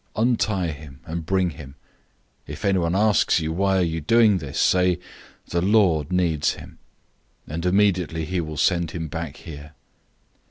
[0.15, 1.75] Untie him, and bring him.
[2.47, 4.97] 011:003 If anyone asks you, 'Why are you doing this?' say,
[5.49, 6.79] 'The Lord needs him;'
[7.47, 9.73] and immediately he will send him back here."